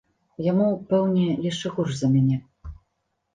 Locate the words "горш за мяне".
1.75-2.41